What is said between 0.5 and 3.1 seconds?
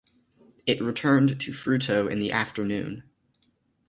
It returned to Fruto in the afternoon.